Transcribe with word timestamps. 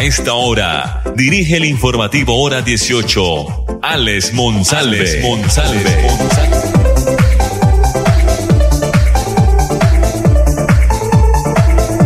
A 0.00 0.02
esta 0.02 0.32
hora, 0.32 1.02
dirige 1.14 1.58
el 1.58 1.66
informativo 1.66 2.42
Hora 2.42 2.62
18, 2.62 3.22
Alex 3.82 4.32
Monsalve. 4.32 5.20
Monsalve. 5.20 5.90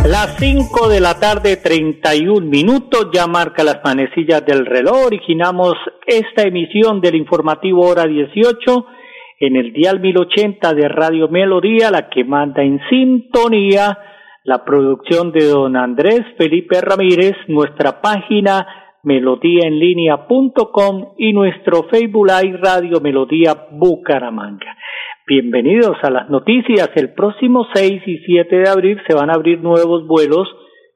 Las 0.08 0.36
5 0.40 0.88
de 0.88 0.98
la 0.98 1.20
tarde, 1.20 1.58
31 1.58 2.44
minutos, 2.44 3.10
ya 3.14 3.28
marca 3.28 3.62
las 3.62 3.78
manecillas 3.84 4.44
del 4.44 4.66
reloj. 4.66 5.06
Originamos 5.06 5.74
esta 6.04 6.42
emisión 6.42 7.00
del 7.00 7.14
informativo 7.14 7.86
Hora 7.86 8.08
18 8.08 8.86
en 9.38 9.54
el 9.54 9.72
dial 9.72 10.00
1080 10.00 10.74
de 10.74 10.88
Radio 10.88 11.28
Melodía, 11.28 11.92
la 11.92 12.08
que 12.08 12.24
manda 12.24 12.60
en 12.60 12.80
sintonía 12.90 13.96
la 14.44 14.64
producción 14.64 15.32
de 15.32 15.46
don 15.46 15.76
Andrés 15.76 16.20
Felipe 16.36 16.80
Ramírez, 16.82 17.32
nuestra 17.48 18.02
página 18.02 18.66
melodíaenlínea.com 19.02 21.14
y 21.16 21.32
nuestro 21.32 21.84
Facebook 21.91 22.27
Live 22.27 22.58
Radio 22.62 23.00
Melodía 23.00 23.69
Bucaramanga. 23.72 24.77
Bienvenidos 25.27 25.96
a 26.02 26.10
las 26.10 26.28
noticias. 26.28 26.91
El 26.94 27.14
próximo 27.14 27.66
6 27.72 28.02
y 28.04 28.19
7 28.19 28.54
de 28.54 28.69
abril 28.69 29.00
se 29.08 29.14
van 29.14 29.30
a 29.30 29.34
abrir 29.34 29.62
nuevos 29.62 30.06
vuelos 30.06 30.47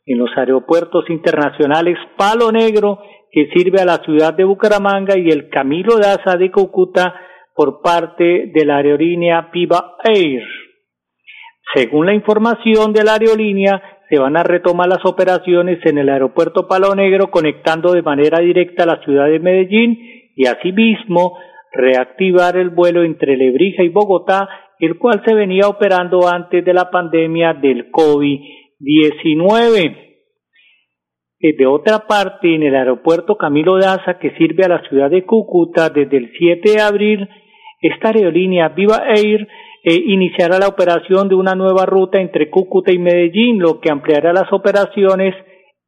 en 0.04 0.18
los 0.18 0.28
aeropuertos 0.36 1.08
internacionales 1.08 1.96
Palo 2.18 2.52
Negro, 2.52 2.98
que 3.32 3.48
sirve 3.54 3.80
a 3.80 3.86
la 3.86 3.96
ciudad 4.04 4.34
de 4.34 4.44
Bucaramanga, 4.44 5.18
y 5.18 5.30
el 5.30 5.48
Camilo 5.48 5.96
Daza 5.96 6.36
de 6.36 6.50
Cúcuta 6.50 7.14
por 7.54 7.80
parte 7.80 8.50
de 8.52 8.64
la 8.66 8.76
aerolínea 8.76 9.50
Piva 9.50 9.96
Air. 10.04 10.42
Según 11.74 12.06
la 12.06 12.14
información 12.14 12.92
de 12.92 13.04
la 13.04 13.14
aerolínea, 13.14 13.82
se 14.08 14.18
van 14.18 14.36
a 14.36 14.42
retomar 14.42 14.88
las 14.88 15.04
operaciones 15.04 15.78
en 15.84 15.98
el 15.98 16.08
aeropuerto 16.08 16.66
Palo 16.66 16.94
Negro, 16.94 17.30
conectando 17.30 17.92
de 17.92 18.02
manera 18.02 18.40
directa 18.40 18.86
la 18.86 19.02
ciudad 19.04 19.26
de 19.26 19.38
Medellín 19.38 19.98
y 20.34 20.46
asimismo 20.46 21.36
reactivar 21.72 22.56
el 22.56 22.70
vuelo 22.70 23.02
entre 23.02 23.36
Lebrija 23.36 23.82
y 23.82 23.90
Bogotá, 23.90 24.48
el 24.78 24.96
cual 24.96 25.22
se 25.26 25.34
venía 25.34 25.68
operando 25.68 26.26
antes 26.26 26.64
de 26.64 26.72
la 26.72 26.88
pandemia 26.90 27.52
del 27.52 27.90
COVID-19. 27.90 30.06
Eh, 31.40 31.56
de 31.56 31.66
otra 31.66 32.06
parte, 32.06 32.54
en 32.54 32.62
el 32.62 32.74
aeropuerto 32.74 33.36
Camilo 33.36 33.76
Daza, 33.76 34.18
que 34.18 34.30
sirve 34.38 34.64
a 34.64 34.68
la 34.68 34.80
ciudad 34.88 35.10
de 35.10 35.24
Cúcuta, 35.24 35.90
desde 35.90 36.16
el 36.16 36.32
7 36.36 36.70
de 36.70 36.80
abril, 36.80 37.28
esta 37.80 38.08
aerolínea 38.08 38.70
Viva 38.70 39.04
Air 39.14 39.46
eh, 39.84 39.94
iniciará 39.94 40.58
la 40.58 40.68
operación 40.68 41.28
de 41.28 41.34
una 41.34 41.54
nueva 41.54 41.86
ruta 41.86 42.20
entre 42.20 42.50
Cúcuta 42.50 42.92
y 42.92 42.98
Medellín, 42.98 43.58
lo 43.58 43.80
que 43.80 43.90
ampliará 43.90 44.32
las 44.32 44.52
operaciones 44.52 45.34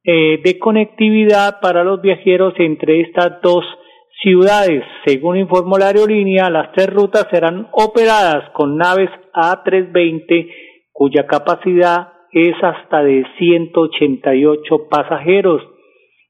eh, 0.03 0.39
de 0.43 0.59
conectividad 0.59 1.59
para 1.61 1.83
los 1.83 2.01
viajeros 2.01 2.53
entre 2.57 3.01
estas 3.01 3.41
dos 3.41 3.63
ciudades. 4.21 4.83
Según 5.05 5.37
informó 5.37 5.77
la 5.77 5.87
aerolínea, 5.87 6.49
las 6.49 6.71
tres 6.73 6.87
rutas 6.87 7.27
serán 7.31 7.67
operadas 7.71 8.49
con 8.53 8.77
naves 8.77 9.09
A320 9.33 10.49
cuya 10.91 11.25
capacidad 11.25 12.13
es 12.31 12.55
hasta 12.61 13.03
de 13.03 13.25
188 13.37 14.87
pasajeros. 14.89 15.61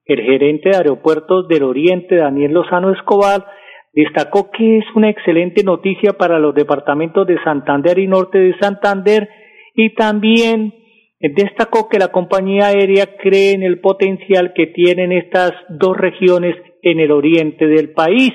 El 0.06 0.22
gerente 0.22 0.69
de 0.69 0.78
Aeropuertos 0.78 1.47
del 1.47 1.64
Oriente, 1.64 2.16
Daniel 2.16 2.53
Lozano 2.53 2.91
Escobar, 2.91 3.46
destacó 3.94 4.52
que 4.52 4.79
es 4.79 4.85
una 4.96 5.09
excelente 5.09 5.63
noticia 5.63 6.13
para 6.13 6.40
los 6.40 6.56
departamentos 6.56 7.28
de 7.28 7.41
Santander 7.44 8.00
y 8.00 8.07
Norte 8.07 8.38
de 8.38 8.57
Santander 8.59 9.29
y 9.75 9.94
también 9.96 10.74
destacó 11.19 11.88
que 11.90 12.00
la 12.00 12.07
compañía 12.07 12.68
aérea 12.68 13.18
cree 13.18 13.52
en 13.52 13.63
el 13.63 13.79
potencial 13.79 14.53
que 14.53 14.68
tienen 14.68 15.12
estas 15.12 15.52
dos 15.69 15.96
regiones 15.97 16.56
en 16.81 17.00
el 17.00 17.12
oriente 17.12 17.68
del 17.68 17.91
país. 17.91 18.34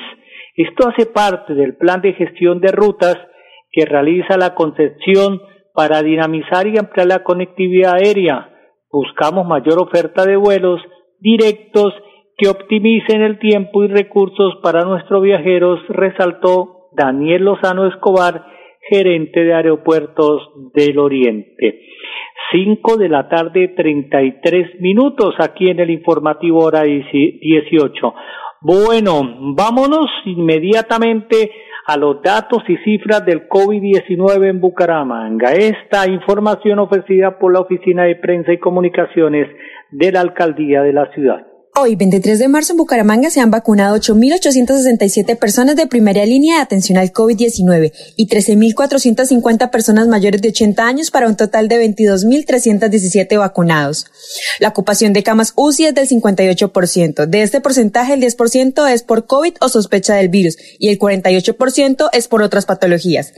Esto 0.55 0.89
hace 0.89 1.07
parte 1.07 1.55
del 1.55 1.77
plan 1.77 2.01
de 2.01 2.13
gestión 2.13 2.61
de 2.61 2.73
rutas 2.73 3.17
que 3.73 3.85
realiza 3.85 4.37
la 4.37 4.55
Concepción 4.55 5.41
para 5.75 6.03
dinamizar 6.03 6.67
y 6.67 6.79
ampliar 6.79 7.09
la 7.09 7.23
conectividad 7.25 7.95
aérea. 7.95 8.51
Buscamos 8.91 9.47
mayor 9.47 9.79
oferta 9.79 10.25
de 10.25 10.37
vuelos 10.37 10.81
directos 11.21 11.93
que 12.37 12.49
optimicen 12.49 13.23
el 13.23 13.39
tiempo 13.39 13.85
y 13.85 13.89
recursos 13.89 14.57
para 14.63 14.83
nuestros 14.83 15.23
viajeros, 15.23 15.81
resaltó 15.89 16.89
Daniel 16.93 17.45
Lozano 17.45 17.87
Escobar, 17.87 18.45
gerente 18.89 19.43
de 19.45 19.55
aeropuertos 19.55 20.51
del 20.75 20.99
Oriente. 20.99 21.81
Cinco 22.53 22.97
de 22.97 23.09
la 23.09 23.29
tarde, 23.29 23.69
treinta 23.77 24.23
y 24.23 24.41
tres 24.41 24.69
minutos 24.81 25.35
aquí 25.39 25.69
en 25.69 25.81
el 25.81 25.91
informativo 25.91 26.65
hora 26.65 26.83
dieciocho. 26.83 28.15
Bueno, 28.61 29.23
vámonos 29.57 30.07
inmediatamente 30.25 31.51
a 31.87 31.97
los 31.97 32.21
datos 32.23 32.63
y 32.69 32.77
cifras 32.79 33.25
del 33.25 33.49
COVID-19 33.49 34.49
en 34.49 34.61
Bucaramanga. 34.61 35.53
Esta 35.53 36.09
información 36.09 36.79
ofrecida 36.81 37.39
por 37.39 37.53
la 37.53 37.61
Oficina 37.61 38.05
de 38.05 38.17
Prensa 38.17 38.53
y 38.53 38.59
Comunicaciones 38.59 39.49
de 39.91 40.13
la 40.13 40.21
Alcaldía 40.21 40.83
de 40.83 40.93
la 40.93 41.11
ciudad. 41.13 41.46
Hoy, 41.79 41.95
23 41.95 42.39
de 42.39 42.49
marzo, 42.49 42.73
en 42.73 42.79
Bucaramanga 42.79 43.29
se 43.29 43.41
han 43.41 43.51
vacunado 43.51 43.97
8.867 43.97 45.37
personas 45.37 45.77
de 45.77 45.87
primera 45.87 46.25
línea 46.25 46.57
de 46.57 46.63
atención 46.63 46.97
al 46.97 47.13
COVID-19 47.13 47.93
y 48.17 48.29
13.450 48.29 49.69
personas 49.71 50.09
mayores 50.09 50.41
de 50.41 50.49
80 50.49 50.87
años 50.87 51.11
para 51.11 51.29
un 51.29 51.37
total 51.37 51.69
de 51.69 51.87
22.317 51.87 53.39
vacunados. 53.39 54.07
La 54.59 54.69
ocupación 54.69 55.13
de 55.13 55.23
camas 55.23 55.53
UCI 55.55 55.89
es 55.89 55.95
del 55.95 56.09
58%. 56.09 57.27
De 57.27 57.43
este 57.43 57.61
porcentaje, 57.61 58.15
el 58.15 58.23
10% 58.23 58.91
es 58.91 59.03
por 59.03 59.27
COVID 59.27 59.57
o 59.61 59.69
sospecha 59.69 60.15
del 60.15 60.31
virus 60.31 60.57
y 60.79 60.89
el 60.89 60.99
48% 60.99 62.09
es 62.11 62.27
por 62.27 62.41
otras 62.41 62.65
patologías. 62.65 63.35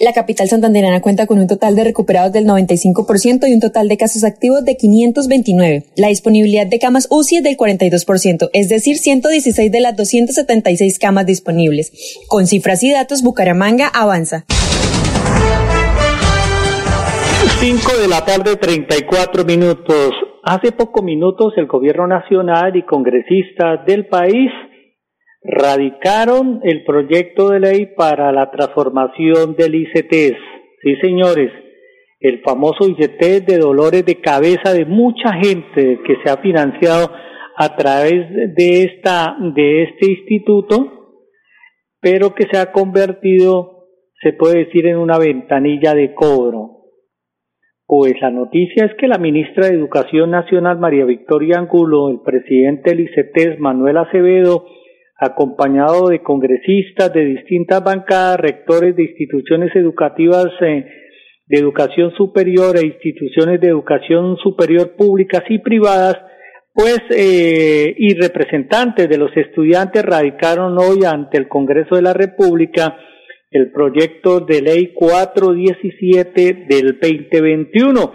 La 0.00 0.12
capital 0.12 0.48
santanderana 0.48 1.00
cuenta 1.00 1.26
con 1.26 1.38
un 1.38 1.46
total 1.46 1.74
de 1.74 1.84
recuperados 1.84 2.32
del 2.32 2.44
95% 2.44 3.48
y 3.48 3.54
un 3.54 3.60
total 3.60 3.88
de 3.88 3.96
casos 3.96 4.22
activos 4.22 4.64
de 4.64 4.76
529. 4.76 5.86
La 5.96 6.08
disponibilidad 6.08 6.66
de 6.66 6.78
camas 6.78 7.08
UCI 7.10 7.36
es 7.36 7.42
del 7.42 7.56
42%, 7.56 8.50
es 8.52 8.68
decir, 8.68 8.96
116 8.98 9.72
de 9.72 9.80
las 9.80 9.96
276 9.96 10.98
camas 10.98 11.24
disponibles. 11.24 11.92
Con 12.28 12.46
cifras 12.46 12.82
y 12.82 12.92
datos, 12.92 13.22
Bucaramanga 13.22 13.88
avanza. 13.88 14.44
5 17.60 17.96
de 18.02 18.08
la 18.08 18.24
tarde, 18.24 18.56
34 18.56 19.44
minutos. 19.44 20.12
Hace 20.42 20.72
pocos 20.72 21.02
minutos 21.02 21.54
el 21.56 21.66
gobierno 21.66 22.06
nacional 22.06 22.76
y 22.76 22.82
congresistas 22.82 23.86
del 23.86 24.06
país 24.06 24.50
radicaron 25.44 26.60
el 26.62 26.84
proyecto 26.84 27.50
de 27.50 27.60
ley 27.60 27.86
para 27.96 28.32
la 28.32 28.50
transformación 28.50 29.56
del 29.56 29.74
ICTs. 29.74 30.38
Sí, 30.82 30.96
señores, 31.00 31.50
el 32.20 32.40
famoso 32.42 32.88
ICT 32.88 33.44
de 33.46 33.58
dolores 33.58 34.04
de 34.06 34.20
cabeza 34.20 34.72
de 34.72 34.84
mucha 34.84 35.32
gente 35.34 36.00
que 36.06 36.16
se 36.24 36.30
ha 36.30 36.36
financiado 36.36 37.10
a 37.56 37.76
través 37.76 38.28
de 38.54 38.84
esta 38.84 39.36
de 39.54 39.82
este 39.82 40.10
instituto, 40.12 41.18
pero 42.00 42.34
que 42.34 42.46
se 42.50 42.58
ha 42.58 42.72
convertido, 42.72 43.88
se 44.22 44.32
puede 44.32 44.64
decir, 44.64 44.86
en 44.86 44.98
una 44.98 45.18
ventanilla 45.18 45.94
de 45.94 46.14
cobro. 46.14 46.82
Pues 47.86 48.14
la 48.20 48.30
noticia 48.30 48.86
es 48.86 48.94
que 48.96 49.08
la 49.08 49.18
ministra 49.18 49.66
de 49.66 49.74
Educación 49.74 50.30
Nacional, 50.30 50.78
María 50.78 51.04
Victoria 51.04 51.58
Angulo, 51.58 52.08
el 52.08 52.20
presidente 52.20 52.90
del 52.90 53.00
ICT, 53.00 53.58
Manuel 53.58 53.98
Acevedo, 53.98 54.64
acompañado 55.22 56.08
de 56.08 56.20
congresistas 56.20 57.12
de 57.12 57.24
distintas 57.24 57.82
bancadas, 57.82 58.40
rectores 58.40 58.96
de 58.96 59.04
instituciones 59.04 59.74
educativas 59.76 60.48
eh, 60.60 60.84
de 61.46 61.58
educación 61.58 62.12
superior 62.16 62.76
e 62.76 62.86
instituciones 62.86 63.60
de 63.60 63.68
educación 63.68 64.36
superior 64.42 64.96
públicas 64.96 65.44
y 65.48 65.60
privadas, 65.60 66.16
pues 66.74 67.00
eh, 67.10 67.94
y 67.96 68.14
representantes 68.14 69.08
de 69.08 69.18
los 69.18 69.30
estudiantes 69.36 70.02
radicaron 70.02 70.76
hoy 70.78 71.04
ante 71.04 71.38
el 71.38 71.46
Congreso 71.46 71.94
de 71.94 72.02
la 72.02 72.14
República 72.14 72.96
el 73.50 73.70
proyecto 73.70 74.40
de 74.40 74.62
ley 74.62 74.92
417 74.94 76.66
del 76.68 76.98
2021 77.00 78.12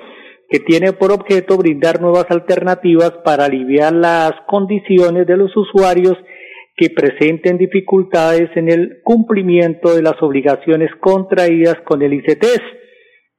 que 0.50 0.60
tiene 0.60 0.94
por 0.94 1.12
objeto 1.12 1.58
brindar 1.58 2.02
nuevas 2.02 2.26
alternativas 2.30 3.12
para 3.24 3.46
aliviar 3.46 3.94
las 3.94 4.32
condiciones 4.48 5.28
de 5.28 5.38
los 5.38 5.56
usuarios 5.56 6.18
que 6.78 6.92
presenten 6.92 7.58
dificultades 7.58 8.50
en 8.56 8.72
el 8.72 9.02
cumplimiento 9.04 9.96
de 9.96 10.04
las 10.04 10.22
obligaciones 10.22 10.92
contraídas 11.02 11.76
con 11.84 12.04
el 12.04 12.14
ICTs 12.14 12.62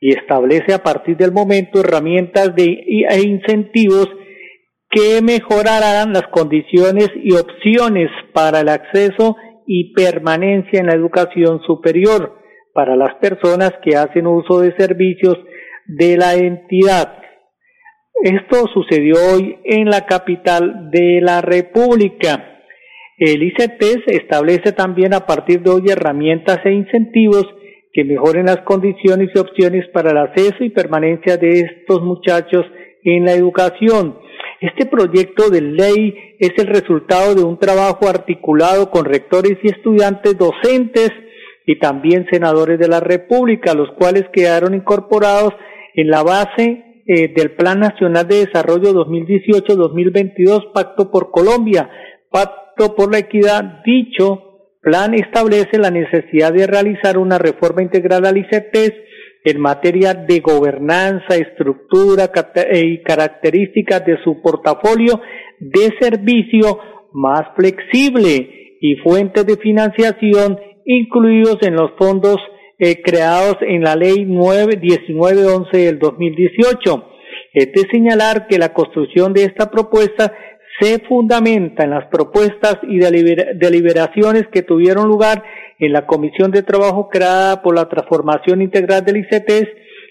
y 0.00 0.10
establece 0.10 0.74
a 0.74 0.82
partir 0.82 1.16
del 1.16 1.32
momento 1.32 1.80
herramientas 1.80 2.54
de, 2.56 2.64
e 3.08 3.20
incentivos 3.22 4.08
que 4.90 5.20
mejorarán 5.22 6.12
las 6.12 6.26
condiciones 6.28 7.08
y 7.22 7.34
opciones 7.34 8.10
para 8.32 8.60
el 8.60 8.68
acceso 8.68 9.36
y 9.66 9.92
permanencia 9.92 10.80
en 10.80 10.86
la 10.86 10.94
educación 10.94 11.60
superior 11.64 12.38
para 12.74 12.96
las 12.96 13.14
personas 13.16 13.72
que 13.84 13.96
hacen 13.96 14.26
uso 14.26 14.60
de 14.60 14.74
servicios 14.76 15.36
de 15.86 16.16
la 16.16 16.34
entidad. 16.34 17.18
Esto 18.22 18.66
sucedió 18.72 19.14
hoy 19.32 19.58
en 19.64 19.90
la 19.90 20.06
capital 20.06 20.90
de 20.90 21.20
la 21.20 21.40
República. 21.40 22.57
El 23.18 23.42
ICT 23.42 24.06
establece 24.06 24.72
también 24.72 25.12
a 25.12 25.26
partir 25.26 25.60
de 25.62 25.70
hoy 25.70 25.82
herramientas 25.88 26.60
e 26.64 26.72
incentivos 26.72 27.44
que 27.92 28.04
mejoren 28.04 28.46
las 28.46 28.58
condiciones 28.58 29.30
y 29.34 29.38
opciones 29.38 29.88
para 29.92 30.12
el 30.12 30.18
acceso 30.18 30.62
y 30.62 30.70
permanencia 30.70 31.36
de 31.36 31.60
estos 31.60 32.00
muchachos 32.00 32.64
en 33.02 33.24
la 33.24 33.32
educación. 33.32 34.18
Este 34.60 34.86
proyecto 34.86 35.50
de 35.50 35.62
ley 35.62 36.14
es 36.38 36.52
el 36.58 36.68
resultado 36.68 37.34
de 37.34 37.42
un 37.42 37.58
trabajo 37.58 38.08
articulado 38.08 38.90
con 38.90 39.04
rectores 39.04 39.58
y 39.64 39.68
estudiantes 39.68 40.38
docentes 40.38 41.10
y 41.66 41.80
también 41.80 42.26
senadores 42.30 42.78
de 42.78 42.86
la 42.86 43.00
República, 43.00 43.74
los 43.74 43.90
cuales 43.98 44.26
quedaron 44.32 44.74
incorporados 44.74 45.54
en 45.94 46.08
la 46.08 46.22
base 46.22 47.02
eh, 47.06 47.32
del 47.34 47.50
Plan 47.56 47.80
Nacional 47.80 48.28
de 48.28 48.46
Desarrollo 48.46 48.92
2018-2022, 48.92 50.72
Pacto 50.72 51.10
por 51.10 51.32
Colombia, 51.32 51.90
por 52.94 53.12
la 53.12 53.18
Equidad. 53.18 53.82
Dicho 53.84 54.44
plan 54.80 55.14
establece 55.14 55.78
la 55.78 55.90
necesidad 55.90 56.52
de 56.52 56.66
realizar 56.66 57.18
una 57.18 57.38
reforma 57.38 57.82
integral 57.82 58.24
al 58.24 58.38
ICETES 58.38 58.92
en 59.44 59.60
materia 59.60 60.14
de 60.14 60.40
gobernanza, 60.40 61.36
estructura 61.36 62.30
eh, 62.54 62.86
y 62.86 63.02
características 63.02 64.04
de 64.06 64.18
su 64.24 64.40
portafolio 64.40 65.20
de 65.58 65.94
servicio 66.00 66.78
más 67.12 67.42
flexible 67.56 68.76
y 68.80 68.96
fuentes 68.96 69.46
de 69.46 69.56
financiación 69.56 70.58
incluidos 70.84 71.58
en 71.62 71.74
los 71.74 71.90
fondos 71.98 72.36
eh, 72.78 73.02
creados 73.02 73.56
en 73.60 73.82
la 73.82 73.96
ley 73.96 74.24
9, 74.26 74.78
1911 74.80 75.76
del 75.76 75.98
2018. 75.98 77.04
Es 77.52 77.72
de 77.72 77.88
señalar 77.90 78.46
que 78.46 78.58
la 78.58 78.72
construcción 78.72 79.32
de 79.32 79.44
esta 79.44 79.70
propuesta 79.70 80.32
se 80.80 81.00
fundamenta 81.00 81.84
en 81.84 81.90
las 81.90 82.06
propuestas 82.06 82.78
y 82.82 82.98
deliberaciones 82.98 84.46
que 84.52 84.62
tuvieron 84.62 85.08
lugar 85.08 85.42
en 85.78 85.92
la 85.92 86.06
Comisión 86.06 86.50
de 86.50 86.62
Trabajo 86.62 87.08
creada 87.08 87.62
por 87.62 87.74
la 87.74 87.88
Transformación 87.88 88.62
Integral 88.62 89.04
del 89.04 89.18
ICTs 89.18 89.68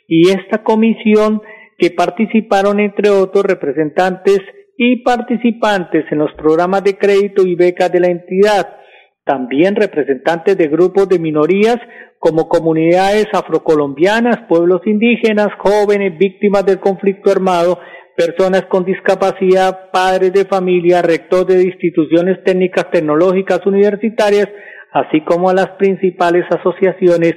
y 0.07 0.29
esta 0.29 0.63
comisión 0.63 1.41
que 1.77 1.91
participaron 1.91 2.79
entre 2.79 3.09
otros 3.09 3.45
representantes 3.45 4.39
y 4.77 5.03
participantes 5.03 6.05
en 6.11 6.19
los 6.19 6.33
programas 6.33 6.83
de 6.83 6.97
crédito 6.97 7.45
y 7.45 7.55
becas 7.55 7.91
de 7.91 7.99
la 7.99 8.07
entidad, 8.07 8.77
también 9.25 9.75
representantes 9.75 10.57
de 10.57 10.67
grupos 10.67 11.09
de 11.09 11.19
minorías 11.19 11.77
como 12.19 12.47
comunidades 12.47 13.27
afrocolombianas, 13.33 14.47
pueblos 14.47 14.81
indígenas, 14.85 15.49
jóvenes 15.59 16.17
víctimas 16.17 16.65
del 16.65 16.79
conflicto 16.79 17.31
armado, 17.31 17.79
personas 18.17 18.65
con 18.65 18.83
discapacidad, 18.83 19.91
padres 19.91 20.33
de 20.33 20.45
familia, 20.45 21.03
rectores 21.03 21.57
de 21.57 21.65
instituciones 21.65 22.43
técnicas 22.43 22.89
tecnológicas 22.89 23.63
universitarias, 23.67 24.49
así 24.91 25.21
como 25.21 25.51
a 25.51 25.53
las 25.53 25.69
principales 25.77 26.43
asociaciones 26.49 27.35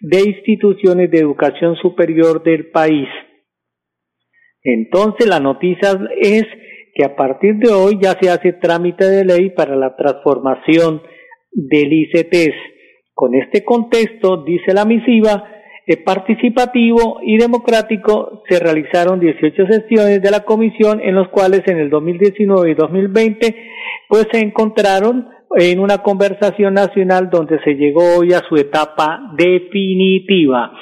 de 0.00 0.20
instituciones 0.20 1.10
de 1.12 1.18
educación 1.18 1.76
superior 1.76 2.42
del 2.42 2.70
país. 2.70 3.08
Entonces 4.64 5.28
la 5.28 5.38
noticia 5.38 5.96
es 6.20 6.44
que 6.92 7.04
a 7.04 7.14
partir 7.14 7.54
de 7.58 7.70
hoy 7.72 7.98
ya 8.02 8.16
se 8.20 8.28
hace 8.28 8.52
trámite 8.54 9.04
de 9.04 9.24
ley 9.24 9.50
para 9.50 9.76
la 9.76 9.94
transformación 9.94 11.02
del 11.52 11.92
ICTs. 11.92 12.56
Con 13.14 13.34
este 13.36 13.64
contexto, 13.64 14.42
dice 14.44 14.74
la 14.74 14.84
misiva, 14.84 15.55
participativo 16.04 17.20
y 17.22 17.38
democrático 17.38 18.42
se 18.48 18.58
realizaron 18.58 19.20
18 19.20 19.66
sesiones 19.70 20.20
de 20.20 20.30
la 20.32 20.40
comisión 20.40 21.00
en 21.00 21.14
los 21.14 21.28
cuales 21.28 21.62
en 21.66 21.78
el 21.78 21.90
2019 21.90 22.72
y 22.72 22.74
2020 22.74 23.56
pues 24.08 24.26
se 24.32 24.40
encontraron 24.40 25.28
en 25.54 25.78
una 25.78 25.98
conversación 25.98 26.74
nacional 26.74 27.30
donde 27.30 27.60
se 27.62 27.74
llegó 27.74 28.18
hoy 28.18 28.32
a 28.32 28.42
su 28.48 28.56
etapa 28.56 29.32
definitiva. 29.36 30.72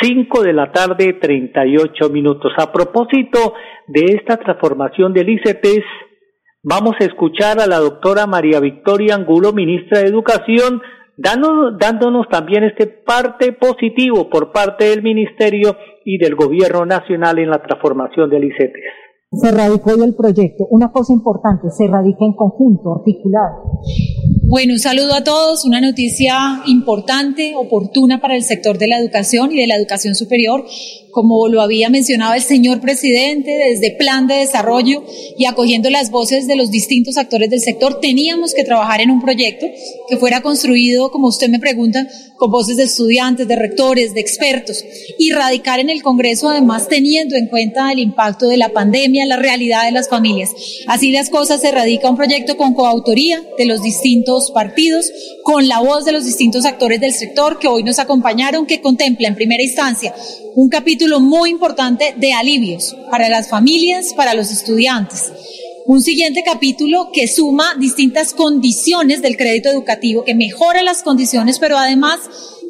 5 0.00 0.42
de 0.42 0.52
la 0.52 0.72
tarde, 0.72 1.14
38 1.14 2.08
minutos. 2.10 2.52
A 2.56 2.72
propósito 2.72 3.54
de 3.86 4.16
esta 4.16 4.36
transformación 4.36 5.12
del 5.12 5.28
ICPs, 5.30 5.84
vamos 6.62 6.94
a 7.00 7.04
escuchar 7.04 7.60
a 7.60 7.66
la 7.66 7.78
doctora 7.78 8.26
María 8.26 8.60
Victoria 8.60 9.14
Angulo, 9.14 9.52
ministra 9.52 10.00
de 10.00 10.08
Educación, 10.08 10.82
dándonos, 11.18 12.28
también 12.30 12.64
este 12.64 12.86
parte 12.86 13.52
positivo 13.52 14.30
por 14.30 14.52
parte 14.52 14.84
del 14.84 15.02
Ministerio 15.02 15.76
y 16.04 16.18
del 16.18 16.36
Gobierno 16.36 16.86
Nacional 16.86 17.38
en 17.38 17.50
la 17.50 17.60
transformación 17.60 18.30
del 18.30 18.44
ICETES. 18.44 18.84
Se 19.30 19.50
radicó 19.50 19.90
hoy 19.90 20.04
el 20.04 20.14
proyecto. 20.14 20.66
Una 20.70 20.90
cosa 20.90 21.12
importante, 21.12 21.68
se 21.70 21.86
radica 21.86 22.24
en 22.24 22.32
conjunto, 22.32 22.94
articulado. 22.94 23.82
Bueno, 24.48 24.72
un 24.72 24.78
saludo 24.78 25.12
a 25.14 25.22
todos, 25.22 25.66
una 25.66 25.82
noticia 25.82 26.62
importante, 26.66 27.52
oportuna 27.54 28.22
para 28.22 28.36
el 28.36 28.42
sector 28.42 28.78
de 28.78 28.88
la 28.88 28.98
educación 28.98 29.52
y 29.52 29.60
de 29.60 29.66
la 29.66 29.76
educación 29.76 30.14
superior, 30.14 30.64
como 31.12 31.48
lo 31.48 31.60
había 31.60 31.88
mencionado 31.88 32.34
el 32.34 32.42
señor 32.42 32.80
presidente, 32.80 33.50
desde 33.50 33.96
plan 33.96 34.26
de 34.26 34.36
desarrollo 34.36 35.04
y 35.36 35.46
acogiendo 35.46 35.90
las 35.90 36.10
voces 36.10 36.46
de 36.46 36.56
los 36.56 36.70
distintos 36.70 37.16
actores 37.16 37.50
del 37.50 37.60
sector, 37.60 38.00
teníamos 38.00 38.54
que 38.54 38.64
trabajar 38.64 39.00
en 39.00 39.10
un 39.10 39.20
proyecto 39.20 39.66
que 40.08 40.16
fuera 40.16 40.42
construido, 40.42 41.10
como 41.10 41.28
usted 41.28 41.48
me 41.48 41.58
pregunta, 41.58 42.06
con 42.36 42.50
voces 42.50 42.76
de 42.76 42.84
estudiantes, 42.84 43.48
de 43.48 43.56
rectores, 43.56 44.14
de 44.14 44.20
expertos, 44.20 44.84
y 45.18 45.30
radicar 45.32 45.80
en 45.80 45.90
el 45.90 46.02
Congreso 46.02 46.48
además 46.48 46.88
teniendo 46.88 47.36
en 47.36 47.48
cuenta 47.48 47.90
el 47.92 47.98
impacto 47.98 48.48
de 48.48 48.56
la 48.56 48.70
pandemia, 48.70 49.26
la 49.26 49.36
realidad 49.36 49.84
de 49.84 49.92
las 49.92 50.08
familias. 50.08 50.50
Así 50.86 51.10
las 51.10 51.30
cosas 51.30 51.60
se 51.60 51.70
radica 51.70 52.10
un 52.10 52.16
proyecto 52.16 52.56
con 52.56 52.74
coautoría 52.74 53.42
de 53.56 53.66
los 53.66 53.82
distintos 53.82 54.50
partidos, 54.52 55.10
con 55.42 55.68
la 55.68 55.80
voz 55.80 56.04
de 56.04 56.12
los 56.12 56.24
distintos 56.24 56.64
actores 56.64 57.00
del 57.00 57.12
sector 57.12 57.58
que 57.58 57.68
hoy 57.68 57.82
nos 57.82 57.98
acompañaron, 57.98 58.66
que 58.66 58.80
contempla 58.80 59.28
en 59.28 59.34
primera 59.34 59.62
instancia 59.62 60.14
un 60.58 60.68
capítulo 60.68 60.97
muy 61.20 61.50
importante 61.50 62.14
de 62.16 62.32
alivios 62.32 62.96
para 63.10 63.28
las 63.28 63.48
familias, 63.48 64.12
para 64.14 64.34
los 64.34 64.50
estudiantes. 64.50 65.32
Un 65.86 66.02
siguiente 66.02 66.42
capítulo 66.44 67.10
que 67.12 67.28
suma 67.28 67.74
distintas 67.78 68.34
condiciones 68.34 69.22
del 69.22 69.36
crédito 69.36 69.70
educativo, 69.70 70.24
que 70.24 70.34
mejora 70.34 70.82
las 70.82 71.02
condiciones, 71.02 71.58
pero 71.58 71.78
además 71.78 72.18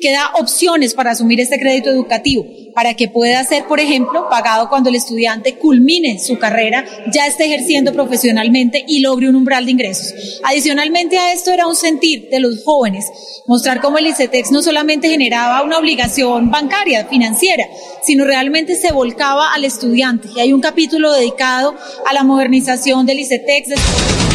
que 0.00 0.12
da 0.12 0.30
opciones 0.38 0.94
para 0.94 1.12
asumir 1.12 1.40
este 1.40 1.58
crédito 1.58 1.90
educativo, 1.90 2.47
para 2.78 2.94
que 2.94 3.08
pueda 3.08 3.42
ser, 3.42 3.64
por 3.64 3.80
ejemplo, 3.80 4.28
pagado 4.30 4.68
cuando 4.68 4.88
el 4.88 4.94
estudiante 4.94 5.56
culmine 5.56 6.20
su 6.20 6.38
carrera, 6.38 6.85
ya 7.12 7.26
esté 7.26 7.47
ejerciendo 7.47 7.92
profesionalmente 7.92 8.85
y 8.87 9.00
logre 9.00 9.28
un 9.28 9.35
umbral 9.35 9.64
de 9.64 9.73
ingresos. 9.73 10.14
Adicionalmente 10.44 11.18
a 11.18 11.32
esto 11.32 11.50
era 11.50 11.66
un 11.66 11.75
sentir 11.75 12.28
de 12.30 12.38
los 12.38 12.62
jóvenes, 12.62 13.06
mostrar 13.49 13.80
cómo 13.80 13.99
el 13.99 14.06
ICETEX 14.06 14.52
no 14.52 14.62
solamente 14.62 15.08
generaba 15.08 15.64
una 15.64 15.76
obligación 15.76 16.52
bancaria, 16.52 17.06
financiera, 17.06 17.64
sino 18.04 18.25
realmente 18.25 18.76
se 18.76 18.92
volcaba 18.92 19.52
al 19.52 19.64
estudiante. 19.64 20.28
Y 20.37 20.38
hay 20.38 20.52
un 20.52 20.61
capítulo 20.61 21.12
dedicado 21.12 21.75
a 22.08 22.12
la 22.12 22.23
modernización 22.23 23.06
del 23.06 23.18
ICETEX. 23.18 24.27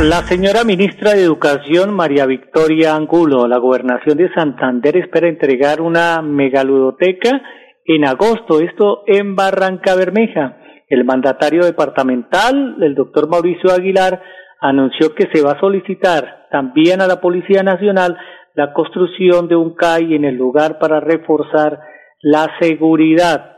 La 0.00 0.22
señora 0.26 0.64
ministra 0.64 1.12
de 1.12 1.22
Educación, 1.22 1.94
María 1.94 2.26
Victoria 2.26 2.94
Angulo, 2.96 3.46
la 3.46 3.58
gobernación 3.58 4.16
de 4.18 4.32
Santander 4.32 4.96
espera 4.96 5.28
entregar 5.28 5.80
una 5.80 6.22
megaludoteca 6.22 7.40
en 7.84 8.04
agosto, 8.04 8.60
esto 8.60 9.04
en 9.06 9.36
Barranca 9.36 9.94
Bermeja. 9.94 10.56
El 10.88 11.04
mandatario 11.04 11.64
departamental, 11.64 12.76
el 12.80 12.94
doctor 12.94 13.28
Mauricio 13.28 13.70
Aguilar, 13.72 14.22
anunció 14.60 15.14
que 15.14 15.28
se 15.32 15.42
va 15.42 15.52
a 15.52 15.60
solicitar 15.60 16.46
también 16.50 17.00
a 17.00 17.06
la 17.06 17.20
Policía 17.20 17.62
Nacional 17.62 18.16
la 18.54 18.72
construcción 18.72 19.48
de 19.48 19.56
un 19.56 19.74
CAI 19.74 20.14
en 20.14 20.24
el 20.24 20.36
lugar 20.36 20.78
para 20.78 21.00
reforzar 21.00 21.80
la 22.20 22.48
seguridad. 22.60 23.51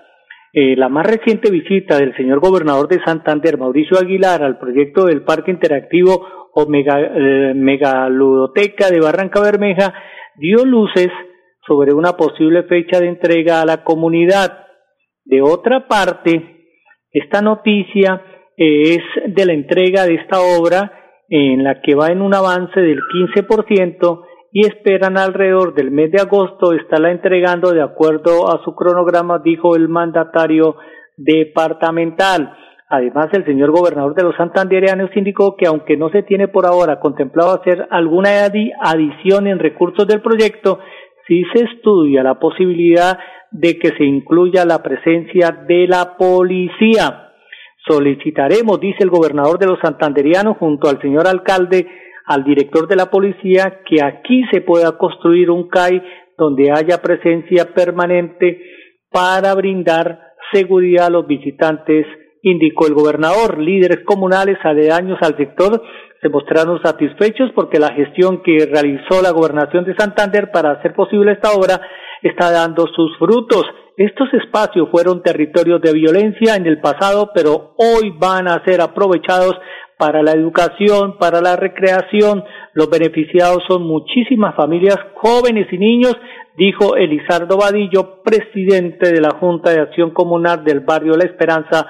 Eh, 0.56 0.76
la 0.76 0.88
más 0.88 1.04
reciente 1.04 1.50
visita 1.50 1.98
del 1.98 2.16
señor 2.16 2.38
gobernador 2.38 2.86
de 2.86 3.02
Santander, 3.04 3.58
Mauricio 3.58 3.98
Aguilar, 3.98 4.40
al 4.44 4.56
proyecto 4.56 5.04
del 5.04 5.24
Parque 5.24 5.50
Interactivo 5.50 6.24
o 6.52 6.66
mega, 6.66 7.00
eh, 7.00 7.54
Megaludoteca 7.56 8.88
de 8.88 9.00
Barranca 9.00 9.40
Bermeja, 9.40 9.92
dio 10.36 10.64
luces 10.64 11.08
sobre 11.66 11.92
una 11.92 12.12
posible 12.12 12.62
fecha 12.68 13.00
de 13.00 13.08
entrega 13.08 13.62
a 13.62 13.66
la 13.66 13.82
comunidad. 13.82 14.66
De 15.24 15.42
otra 15.42 15.88
parte, 15.88 16.68
esta 17.10 17.42
noticia 17.42 18.22
es 18.56 19.00
de 19.26 19.46
la 19.46 19.54
entrega 19.54 20.06
de 20.06 20.14
esta 20.14 20.40
obra 20.40 20.92
en 21.30 21.64
la 21.64 21.80
que 21.80 21.96
va 21.96 22.12
en 22.12 22.22
un 22.22 22.32
avance 22.32 22.80
del 22.80 23.00
15% 23.00 24.24
y 24.56 24.60
esperan 24.60 25.18
alrededor 25.18 25.74
del 25.74 25.90
mes 25.90 26.12
de 26.12 26.20
agosto 26.20 26.72
estarla 26.72 27.10
entregando 27.10 27.72
de 27.72 27.82
acuerdo 27.82 28.48
a 28.48 28.62
su 28.62 28.72
cronograma, 28.76 29.40
dijo 29.40 29.74
el 29.74 29.88
mandatario 29.88 30.76
departamental. 31.16 32.56
Además, 32.88 33.26
el 33.32 33.44
señor 33.44 33.72
gobernador 33.72 34.14
de 34.14 34.22
los 34.22 34.36
santandereanos 34.36 35.10
indicó 35.16 35.56
que 35.56 35.66
aunque 35.66 35.96
no 35.96 36.08
se 36.10 36.22
tiene 36.22 36.46
por 36.46 36.66
ahora 36.66 37.00
contemplado 37.00 37.60
hacer 37.60 37.88
alguna 37.90 38.44
adición 38.44 39.48
en 39.48 39.58
recursos 39.58 40.06
del 40.06 40.22
proyecto, 40.22 40.78
sí 41.26 41.42
se 41.52 41.64
estudia 41.64 42.22
la 42.22 42.38
posibilidad 42.38 43.18
de 43.50 43.76
que 43.76 43.88
se 43.88 44.04
incluya 44.04 44.64
la 44.64 44.84
presencia 44.84 45.50
de 45.66 45.88
la 45.88 46.16
policía. 46.16 47.32
Solicitaremos, 47.88 48.78
dice 48.78 48.98
el 49.00 49.10
gobernador 49.10 49.58
de 49.58 49.66
los 49.66 49.80
santanderianos, 49.80 50.58
junto 50.58 50.88
al 50.88 51.00
señor 51.00 51.26
alcalde, 51.26 51.88
al 52.26 52.44
director 52.44 52.88
de 52.88 52.96
la 52.96 53.10
policía, 53.10 53.80
que 53.84 54.02
aquí 54.02 54.44
se 54.52 54.60
pueda 54.60 54.96
construir 54.96 55.50
un 55.50 55.68
CAI 55.68 56.02
donde 56.38 56.70
haya 56.72 57.02
presencia 57.02 57.72
permanente 57.74 58.60
para 59.10 59.54
brindar 59.54 60.20
seguridad 60.52 61.06
a 61.06 61.10
los 61.10 61.26
visitantes, 61.26 62.06
indicó 62.42 62.86
el 62.86 62.94
gobernador. 62.94 63.58
Líderes 63.58 64.04
comunales 64.04 64.58
aledaños 64.62 65.18
al 65.22 65.36
sector 65.36 65.80
se 66.20 66.28
mostraron 66.28 66.80
satisfechos 66.82 67.50
porque 67.54 67.78
la 67.78 67.92
gestión 67.92 68.42
que 68.42 68.66
realizó 68.70 69.22
la 69.22 69.30
gobernación 69.30 69.84
de 69.84 69.94
Santander 69.94 70.50
para 70.50 70.72
hacer 70.72 70.94
posible 70.94 71.32
esta 71.32 71.52
obra 71.52 71.80
está 72.22 72.50
dando 72.50 72.86
sus 72.86 73.16
frutos. 73.18 73.64
Estos 73.96 74.32
espacios 74.32 74.88
fueron 74.90 75.22
territorios 75.22 75.80
de 75.80 75.92
violencia 75.92 76.56
en 76.56 76.66
el 76.66 76.80
pasado, 76.80 77.30
pero 77.34 77.74
hoy 77.76 78.12
van 78.18 78.48
a 78.48 78.64
ser 78.64 78.80
aprovechados 78.80 79.54
para 80.04 80.22
la 80.22 80.32
educación, 80.32 81.16
para 81.16 81.40
la 81.40 81.56
recreación. 81.56 82.44
Los 82.74 82.90
beneficiados 82.90 83.62
son 83.66 83.84
muchísimas 83.84 84.54
familias 84.54 84.98
jóvenes 85.14 85.66
y 85.72 85.78
niños, 85.78 86.14
dijo 86.58 86.94
Elizardo 86.94 87.56
Vadillo, 87.56 88.22
presidente 88.22 89.12
de 89.12 89.22
la 89.22 89.30
Junta 89.40 89.70
de 89.70 89.80
Acción 89.80 90.10
Comunal 90.10 90.62
del 90.62 90.80
barrio 90.80 91.16
La 91.16 91.24
Esperanza 91.24 91.86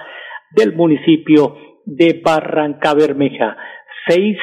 del 0.53 0.77
municipio 0.77 1.57
de 1.87 2.23
Barranca 2.25 2.95
Bermeja. 2.95 3.57
Seis, 4.07 4.39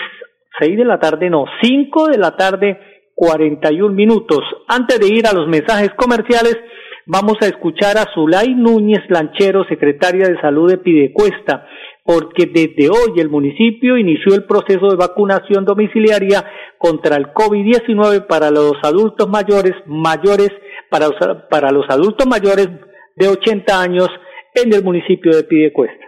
seis 0.59 0.75
de 0.75 0.83
la 0.83 0.99
tarde, 0.99 1.29
no, 1.29 1.45
cinco 1.61 2.07
de 2.09 2.17
la 2.17 2.35
tarde, 2.35 2.77
cuarenta 3.15 3.71
y 3.71 3.81
un 3.81 3.95
minutos. 3.95 4.41
Antes 4.67 4.99
de 4.99 5.15
ir 5.15 5.25
a 5.27 5.33
los 5.33 5.47
mensajes 5.47 5.91
comerciales, 5.95 6.57
vamos 7.05 7.37
a 7.41 7.45
escuchar 7.45 7.97
a 7.97 8.11
Zulay 8.13 8.53
Núñez 8.53 9.05
Lanchero, 9.07 9.63
secretaria 9.63 10.27
de 10.27 10.41
Salud 10.41 10.69
de 10.69 10.79
Pidecuesta, 10.79 11.65
porque 12.03 12.45
desde 12.47 12.89
hoy 12.89 13.19
el 13.19 13.29
municipio 13.29 13.97
inició 13.97 14.33
el 14.33 14.45
proceso 14.45 14.89
de 14.89 14.95
vacunación 14.95 15.65
domiciliaria 15.65 16.45
contra 16.77 17.15
el 17.15 17.27
COVID-19 17.33 18.25
para 18.27 18.49
los 18.49 18.73
adultos 18.83 19.29
mayores, 19.29 19.73
mayores, 19.85 20.49
para, 20.89 21.09
para 21.49 21.71
los 21.71 21.85
adultos 21.89 22.25
mayores 22.27 22.67
de 23.15 23.27
80 23.27 23.81
años 23.81 24.09
en 24.55 24.73
el 24.73 24.83
municipio 24.83 25.35
de 25.35 25.43
Pidecuesta. 25.43 26.05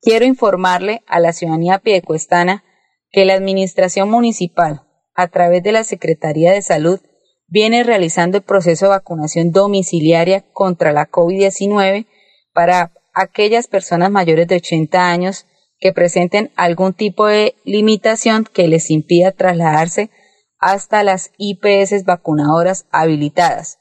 Quiero 0.00 0.26
informarle 0.26 1.02
a 1.06 1.18
la 1.18 1.32
ciudadanía 1.32 1.78
piedecuestana 1.78 2.62
que 3.10 3.24
la 3.24 3.34
Administración 3.34 4.10
Municipal, 4.10 4.82
a 5.14 5.28
través 5.28 5.62
de 5.62 5.72
la 5.72 5.82
Secretaría 5.82 6.52
de 6.52 6.62
Salud, 6.62 7.00
viene 7.48 7.82
realizando 7.82 8.36
el 8.38 8.44
proceso 8.44 8.84
de 8.86 8.90
vacunación 8.90 9.50
domiciliaria 9.50 10.44
contra 10.52 10.92
la 10.92 11.10
COVID-19 11.10 12.06
para 12.52 12.92
aquellas 13.18 13.66
personas 13.66 14.10
mayores 14.10 14.46
de 14.46 14.56
80 14.56 15.10
años 15.10 15.46
que 15.80 15.92
presenten 15.92 16.52
algún 16.56 16.94
tipo 16.94 17.26
de 17.26 17.56
limitación 17.64 18.44
que 18.44 18.68
les 18.68 18.90
impida 18.90 19.32
trasladarse 19.32 20.10
hasta 20.58 21.02
las 21.02 21.32
IPS 21.36 22.04
vacunadoras 22.04 22.86
habilitadas. 22.90 23.78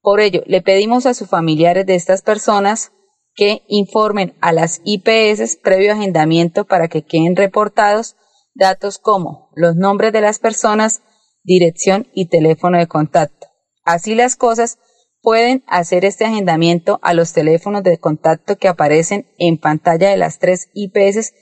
Por 0.00 0.20
ello, 0.20 0.42
le 0.46 0.62
pedimos 0.62 1.04
a 1.06 1.14
sus 1.14 1.28
familiares 1.28 1.84
de 1.84 1.96
estas 1.96 2.22
personas 2.22 2.92
que 3.34 3.62
informen 3.66 4.36
a 4.40 4.52
las 4.52 4.80
IPS 4.84 5.56
previo 5.56 5.92
agendamiento 5.92 6.64
para 6.64 6.88
que 6.88 7.02
queden 7.02 7.34
reportados 7.34 8.16
datos 8.54 8.98
como 8.98 9.50
los 9.54 9.74
nombres 9.74 10.12
de 10.12 10.20
las 10.20 10.38
personas, 10.38 11.02
dirección 11.42 12.06
y 12.14 12.28
teléfono 12.28 12.78
de 12.78 12.86
contacto. 12.86 13.48
Así 13.84 14.14
las 14.14 14.36
cosas, 14.36 14.78
pueden 15.26 15.64
hacer 15.66 16.04
este 16.04 16.24
agendamiento 16.24 17.00
a 17.02 17.12
los 17.12 17.32
teléfonos 17.32 17.82
de 17.82 17.98
contacto 17.98 18.58
que 18.58 18.68
aparecen 18.68 19.26
en 19.38 19.58
pantalla 19.58 20.08
de 20.08 20.16
las 20.16 20.38
tres 20.38 20.68
IPS 20.72 21.32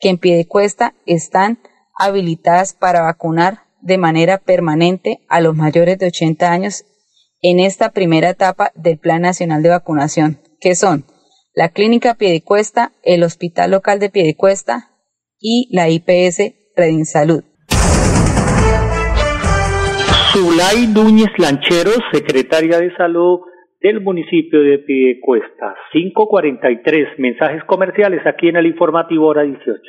que 0.00 0.08
en 0.08 0.16
pie 0.16 0.34
de 0.36 0.48
cuesta 0.48 0.94
están 1.04 1.58
habilitadas 1.94 2.72
para 2.72 3.02
vacunar 3.02 3.64
de 3.82 3.98
manera 3.98 4.38
permanente 4.38 5.26
a 5.28 5.42
los 5.42 5.54
mayores 5.54 5.98
de 5.98 6.06
80 6.06 6.50
años 6.50 6.86
en 7.42 7.60
esta 7.60 7.90
primera 7.90 8.30
etapa 8.30 8.72
del 8.76 8.98
Plan 8.98 9.20
Nacional 9.20 9.62
de 9.62 9.68
Vacunación, 9.68 10.40
que 10.58 10.74
son 10.74 11.04
la 11.52 11.68
Clínica 11.68 12.14
Piedecuesta, 12.14 12.92
el 13.02 13.22
Hospital 13.24 13.72
Local 13.72 13.98
de 13.98 14.08
Piedecuesta 14.08 14.90
y 15.38 15.68
la 15.70 15.90
IPS 15.90 16.54
Redinsalud. 16.74 17.44
Zulay 20.34 20.88
Núñez 20.88 21.30
Lancheros, 21.38 22.00
secretaria 22.10 22.80
de 22.80 22.92
Salud 22.96 23.42
del 23.80 24.00
municipio 24.00 24.62
de 24.62 24.80
Piedecuesta. 24.80 25.76
543 25.92 27.20
mensajes 27.20 27.62
comerciales 27.62 28.26
aquí 28.26 28.48
en 28.48 28.56
el 28.56 28.66
informativo 28.66 29.28
hora 29.28 29.42
18. 29.42 29.80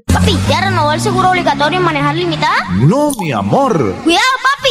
Papi, 0.06 0.36
¿ya 0.48 0.60
renovó 0.62 0.92
el 0.92 1.00
seguro 1.00 1.30
obligatorio 1.30 1.78
en 1.78 1.84
manejar 1.84 2.14
limitada? 2.16 2.68
No, 2.74 3.12
mi 3.18 3.32
amor. 3.32 3.94
¡Cuidado! 4.04 4.22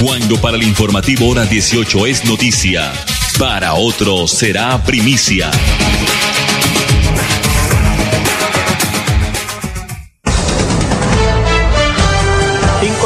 Cuando 0.00 0.36
para 0.40 0.56
el 0.56 0.62
informativo 0.62 1.28
hora 1.28 1.44
18 1.44 2.06
es 2.06 2.24
noticia, 2.24 2.92
para 3.38 3.74
otros 3.74 4.30
será 4.30 4.80
primicia. 4.86 5.50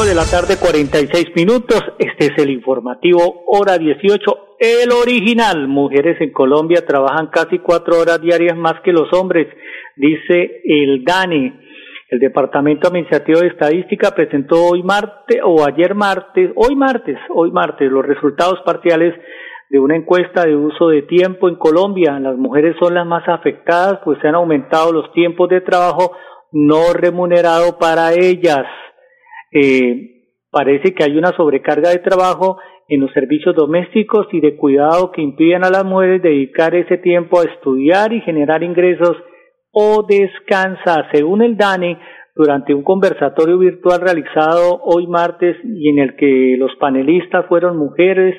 De 0.02 0.16
la 0.16 0.24
tarde, 0.24 0.56
46 0.60 1.28
minutos. 1.36 1.80
Este 1.98 2.26
es 2.26 2.32
el 2.36 2.50
informativo 2.50 3.44
hora 3.46 3.78
18, 3.78 4.56
el 4.58 4.90
original. 4.90 5.68
Mujeres 5.68 6.20
en 6.20 6.32
Colombia 6.32 6.84
trabajan 6.84 7.28
casi 7.28 7.60
cuatro 7.60 8.00
horas 8.00 8.20
diarias 8.20 8.56
más 8.56 8.74
que 8.84 8.92
los 8.92 9.10
hombres, 9.12 9.46
dice 9.96 10.60
el 10.64 11.04
DANE. 11.04 11.54
El 12.12 12.18
Departamento 12.18 12.88
Administrativo 12.88 13.40
de 13.40 13.46
Estadística 13.46 14.10
presentó 14.10 14.66
hoy 14.66 14.82
martes 14.82 15.38
o 15.42 15.64
ayer 15.64 15.94
martes, 15.94 16.50
hoy 16.56 16.76
martes, 16.76 17.16
hoy 17.34 17.50
martes, 17.50 17.90
los 17.90 18.04
resultados 18.04 18.60
parciales 18.66 19.14
de 19.70 19.78
una 19.78 19.96
encuesta 19.96 20.44
de 20.44 20.54
uso 20.54 20.88
de 20.88 21.00
tiempo 21.04 21.48
en 21.48 21.56
Colombia. 21.56 22.20
Las 22.20 22.36
mujeres 22.36 22.76
son 22.78 22.92
las 22.92 23.06
más 23.06 23.26
afectadas, 23.26 24.00
pues 24.04 24.18
se 24.20 24.28
han 24.28 24.34
aumentado 24.34 24.92
los 24.92 25.10
tiempos 25.14 25.48
de 25.48 25.62
trabajo 25.62 26.12
no 26.52 26.92
remunerado 26.92 27.78
para 27.78 28.12
ellas. 28.12 28.66
Eh, 29.50 30.34
parece 30.50 30.92
que 30.92 31.04
hay 31.04 31.16
una 31.16 31.34
sobrecarga 31.34 31.88
de 31.88 32.00
trabajo 32.00 32.58
en 32.88 33.00
los 33.00 33.10
servicios 33.12 33.56
domésticos 33.56 34.26
y 34.32 34.40
de 34.40 34.58
cuidado 34.58 35.12
que 35.12 35.22
impiden 35.22 35.64
a 35.64 35.70
las 35.70 35.86
mujeres 35.86 36.20
dedicar 36.20 36.74
ese 36.74 36.98
tiempo 36.98 37.40
a 37.40 37.44
estudiar 37.44 38.12
y 38.12 38.20
generar 38.20 38.62
ingresos 38.62 39.16
o 39.72 40.04
descansa, 40.06 41.08
según 41.12 41.42
el 41.42 41.56
DANE, 41.56 41.98
durante 42.34 42.74
un 42.74 42.82
conversatorio 42.82 43.58
virtual 43.58 44.00
realizado 44.00 44.80
hoy 44.84 45.06
martes 45.06 45.56
y 45.64 45.90
en 45.90 45.98
el 45.98 46.16
que 46.16 46.56
los 46.58 46.74
panelistas 46.76 47.46
fueron 47.46 47.76
mujeres, 47.76 48.34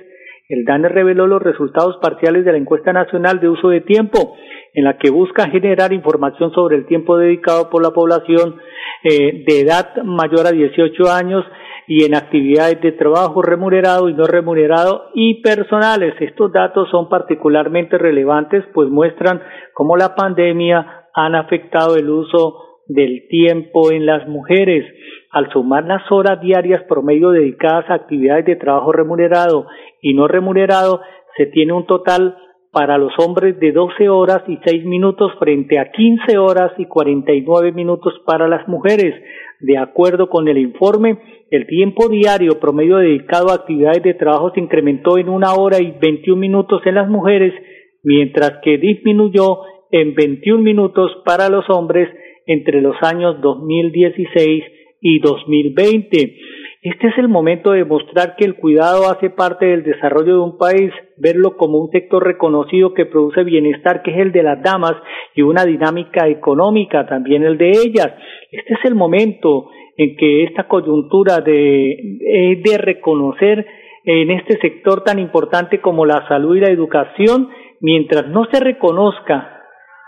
el 0.50 0.66
DANE 0.66 0.90
reveló 0.90 1.28
los 1.28 1.42
resultados 1.42 1.98
parciales 2.02 2.44
de 2.46 2.52
la 2.52 2.58
encuesta 2.58 2.92
nacional 2.92 3.40
de 3.40 3.50
uso 3.50 3.70
de 3.70 3.82
tiempo, 3.82 4.36
en 4.74 4.84
la 4.86 4.98
que 4.98 5.12
busca 5.12 5.50
generar 5.50 5.94
información 5.94 6.52
sobre 6.54 6.78
el 6.78 6.86
tiempo 6.86 7.18
dedicado 7.18 7.70
por 7.70 7.84
la 7.84 7.92
población 7.92 8.56
eh, 9.04 9.44
de 9.48 9.62
edad 9.62 9.96
mayor 10.04 10.48
a 10.48 10.52
18 10.52 11.12
años 11.12 11.46
y 11.88 12.06
en 12.06 12.16
actividades 12.16 12.82
de 12.82 12.94
trabajo 12.94 13.42
remunerado 13.42 14.10
y 14.10 14.14
no 14.14 14.26
remunerado 14.26 15.10
y 15.14 15.42
personales. 15.42 16.16
Estos 16.20 16.52
datos 16.52 16.90
son 16.90 17.10
particularmente 17.10 17.98
relevantes, 17.98 18.64
pues 18.74 18.90
muestran 18.90 19.42
cómo 19.74 19.98
la 19.98 20.16
pandemia 20.16 21.03
han 21.14 21.36
afectado 21.36 21.96
el 21.96 22.10
uso 22.10 22.74
del 22.88 23.28
tiempo 23.30 23.92
en 23.92 24.06
las 24.06 24.28
mujeres. 24.28 24.86
Al 25.32 25.52
sumar 25.52 25.86
las 25.86 26.12
horas 26.12 26.42
diarias 26.42 26.84
promedio 26.88 27.32
dedicadas 27.32 27.90
a 27.90 27.96
actividades 27.96 28.46
de 28.46 28.56
trabajo 28.56 28.92
remunerado 28.92 29.68
y 30.02 30.14
no 30.14 30.28
remunerado, 30.28 31.02
se 31.38 31.48
tiene 31.48 31.74
un 31.74 31.86
total 31.86 32.38
para 32.72 32.98
los 32.98 33.14
hombres 33.20 33.60
de 33.60 33.72
12 33.72 34.10
horas 34.10 34.44
y 34.48 34.58
6 34.66 34.86
minutos 34.86 35.32
frente 35.38 35.78
a 35.78 35.92
15 35.92 36.38
horas 36.40 36.72
y 36.78 36.86
49 36.86 37.72
minutos 37.72 38.14
para 38.26 38.48
las 38.48 38.68
mujeres. 38.68 39.14
De 39.60 39.78
acuerdo 39.78 40.28
con 40.28 40.48
el 40.48 40.58
informe, 40.58 41.20
el 41.52 41.68
tiempo 41.68 42.10
diario 42.10 42.60
promedio 42.60 42.98
dedicado 42.98 43.52
a 43.52 43.56
actividades 43.56 44.02
de 44.02 44.16
trabajo 44.16 44.52
se 44.54 44.60
incrementó 44.60 45.20
en 45.20 45.30
una 45.30 45.54
hora 45.54 45.82
y 45.82 45.92
21 46.02 46.40
minutos 46.40 46.82
en 46.86 46.96
las 46.96 47.08
mujeres, 47.08 47.54
mientras 48.02 48.54
que 48.64 48.80
disminuyó 48.80 49.60
en 49.94 50.16
21 50.16 50.64
minutos 50.64 51.12
para 51.24 51.50
los 51.50 51.70
hombres 51.70 52.10
entre 52.48 52.82
los 52.82 52.96
años 53.04 53.40
2016 53.42 54.64
y 55.00 55.20
2020. 55.20 56.36
Este 56.82 57.08
es 57.08 57.18
el 57.20 57.28
momento 57.30 57.72
de 57.72 57.86
mostrar 57.86 58.36
que 58.36 58.44
el 58.44 58.56
cuidado 58.56 59.08
hace 59.10 59.30
parte 59.30 59.68
del 59.68 59.84
desarrollo 59.84 60.34
de 60.34 60.42
un 60.42 60.58
país, 60.58 60.92
verlo 61.18 61.56
como 61.58 61.78
un 61.78 61.92
sector 61.92 62.26
reconocido 62.26 62.96
que 62.96 63.06
produce 63.06 63.44
bienestar, 63.44 64.02
que 64.02 64.12
es 64.12 64.18
el 64.18 64.32
de 64.32 64.42
las 64.42 64.64
damas, 64.64 64.96
y 65.36 65.44
una 65.44 65.64
dinámica 65.64 66.28
económica, 66.28 67.06
también 67.06 67.44
el 67.44 67.60
de 67.60 67.70
ellas. 67.70 68.14
Este 68.52 68.74
es 68.74 68.80
el 68.86 68.96
momento 68.96 69.70
en 69.96 70.18
que 70.18 70.44
esta 70.44 70.68
coyuntura 70.68 71.40
de, 71.42 72.60
de 72.66 72.78
reconocer 72.80 73.64
en 74.06 74.32
este 74.32 74.58
sector 74.58 75.04
tan 75.04 75.20
importante 75.20 75.80
como 75.82 76.04
la 76.04 76.28
salud 76.28 76.58
y 76.58 76.62
la 76.62 76.72
educación, 76.72 77.50
mientras 77.80 78.28
no 78.28 78.46
se 78.52 78.60
reconozca 78.60 79.53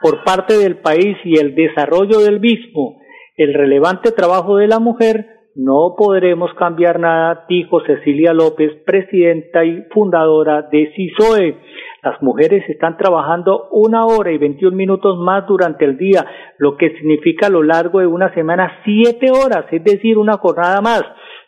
por 0.01 0.23
parte 0.23 0.57
del 0.57 0.77
país 0.77 1.17
y 1.23 1.39
el 1.39 1.55
desarrollo 1.55 2.19
del 2.19 2.39
mismo, 2.39 2.99
el 3.37 3.53
relevante 3.53 4.11
trabajo 4.11 4.57
de 4.57 4.67
la 4.67 4.79
mujer, 4.79 5.27
no 5.55 5.95
podremos 5.97 6.53
cambiar 6.55 6.99
nada, 6.99 7.45
dijo 7.47 7.79
Cecilia 7.85 8.33
López, 8.33 8.73
presidenta 8.85 9.63
y 9.63 9.83
fundadora 9.89 10.63
de 10.63 10.91
CISOE. 10.95 11.57
Las 12.03 12.21
mujeres 12.21 12.63
están 12.69 12.97
trabajando 12.97 13.69
una 13.71 14.05
hora 14.05 14.31
y 14.31 14.37
veintiún 14.37 14.75
minutos 14.75 15.17
más 15.17 15.47
durante 15.47 15.85
el 15.85 15.97
día, 15.97 16.25
lo 16.57 16.75
que 16.75 16.89
significa 16.97 17.47
a 17.47 17.49
lo 17.49 17.63
largo 17.63 17.99
de 17.99 18.07
una 18.07 18.33
semana 18.33 18.79
siete 18.83 19.31
horas, 19.31 19.65
es 19.71 19.83
decir, 19.83 20.17
una 20.17 20.37
jornada 20.37 20.81
más 20.81 21.03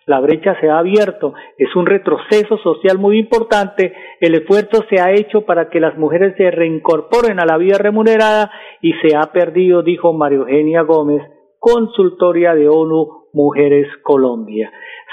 la 0.07 0.21
brecha 0.21 0.59
se 0.61 0.69
ha 0.69 0.79
abierto, 0.79 1.33
es 1.57 1.75
un 1.75 1.85
retroceso 1.85 2.57
social 2.59 2.97
muy 2.97 3.19
importante, 3.19 3.93
el 4.21 4.35
esfuerzo 4.35 4.85
se 4.89 5.01
ha 5.01 5.11
hecho 5.11 5.41
para 5.41 5.69
que 5.69 5.81
las 5.81 5.97
mujeres 5.97 6.33
se 6.37 6.49
reincorporen 6.49 7.41
a 7.41 7.45
la 7.45 7.57
vida 7.57 7.77
remunerada 7.77 8.49
y 8.81 8.93
se 8.93 9.17
ha 9.17 9.33
perdido, 9.33 9.83
dijo 9.83 10.13
María 10.13 10.39
Eugenia 10.39 10.81
Gómez, 10.83 11.21
consultoria 11.59 12.55
de 12.55 12.69
ONU 12.69 13.27
Mujeres 13.33 13.87
Colombia. 14.01 14.71